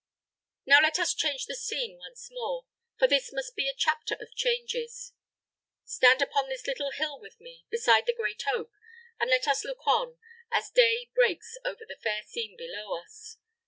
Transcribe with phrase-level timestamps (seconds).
[0.65, 2.65] Now let us change the scene once more,
[2.97, 5.13] for this must be a chapter of changes.
[5.85, 8.71] Stand upon this little hill with me, beside the great oak,
[9.19, 10.17] and let us look on,
[10.51, 13.37] as day breaks over the fair scene below us.